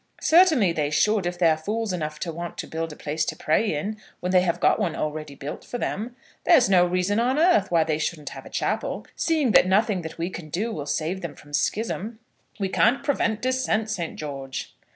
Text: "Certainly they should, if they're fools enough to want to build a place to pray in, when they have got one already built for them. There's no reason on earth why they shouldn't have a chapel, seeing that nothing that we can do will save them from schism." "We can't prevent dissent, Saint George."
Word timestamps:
"Certainly 0.23 0.71
they 0.71 0.89
should, 0.89 1.27
if 1.27 1.37
they're 1.37 1.55
fools 1.55 1.93
enough 1.93 2.17
to 2.21 2.31
want 2.31 2.57
to 2.57 2.65
build 2.65 2.91
a 2.91 2.95
place 2.95 3.23
to 3.25 3.35
pray 3.35 3.71
in, 3.75 3.97
when 4.19 4.31
they 4.31 4.41
have 4.41 4.59
got 4.59 4.79
one 4.79 4.95
already 4.95 5.35
built 5.35 5.63
for 5.63 5.77
them. 5.77 6.15
There's 6.43 6.67
no 6.67 6.83
reason 6.87 7.19
on 7.19 7.37
earth 7.37 7.69
why 7.69 7.83
they 7.83 7.99
shouldn't 7.99 8.29
have 8.29 8.43
a 8.47 8.49
chapel, 8.49 9.05
seeing 9.15 9.51
that 9.51 9.67
nothing 9.67 10.01
that 10.01 10.17
we 10.17 10.31
can 10.31 10.49
do 10.49 10.71
will 10.71 10.87
save 10.87 11.21
them 11.21 11.35
from 11.35 11.53
schism." 11.53 12.17
"We 12.59 12.67
can't 12.67 13.03
prevent 13.03 13.43
dissent, 13.43 13.91
Saint 13.91 14.15
George." 14.15 14.73